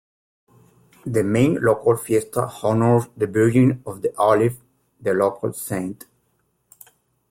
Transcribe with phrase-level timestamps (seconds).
[1.05, 4.59] The main local fiesta honours the "Virgin of the Olive",
[4.99, 6.05] the local saint.